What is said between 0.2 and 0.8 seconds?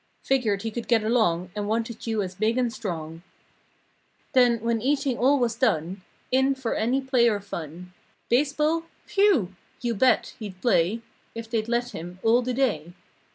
234 Figured he